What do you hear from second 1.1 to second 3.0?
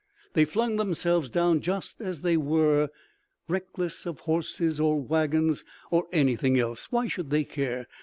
down just as they were,